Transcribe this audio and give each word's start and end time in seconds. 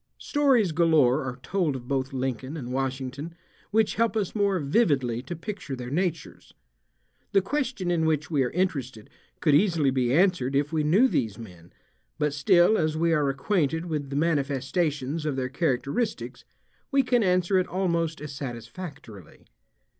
Stories 0.17 0.71
galore 0.71 1.21
are 1.23 1.37
told 1.43 1.75
of 1.75 1.87
both 1.87 2.11
Lincoln 2.11 2.57
and 2.57 2.73
Washington, 2.73 3.35
which 3.69 3.93
help 4.01 4.17
us 4.17 4.33
more 4.33 4.57
vividly 4.59 5.21
to 5.21 5.35
picture 5.35 5.75
their 5.75 5.91
natures. 5.91 6.55
The 7.33 7.41
question 7.43 7.91
in 7.91 8.07
which 8.07 8.31
we 8.31 8.41
are 8.41 8.49
interested 8.49 9.11
could 9.41 9.53
easily 9.53 9.91
be 9.91 10.11
answered 10.11 10.55
if 10.55 10.73
we 10.73 10.83
knew 10.83 11.07
these 11.07 11.37
men, 11.37 11.71
but 12.17 12.33
still 12.33 12.79
as 12.79 12.97
we 12.97 13.13
are 13.13 13.29
acquainted 13.29 13.85
with 13.85 14.09
the 14.09 14.15
manifestations 14.15 15.23
of 15.23 15.35
their 15.35 15.49
characteristics 15.49 16.45
we 16.89 17.03
can 17.03 17.21
answer 17.21 17.59
it 17.59 17.67
almost 17.67 18.19
as 18.21 18.33
satisfactorily. 18.33 19.45